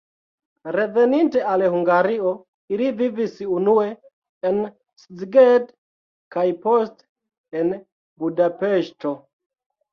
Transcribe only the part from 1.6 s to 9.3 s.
Hungario, ili vivis unue en Szeged kaj poste en Budapeŝto.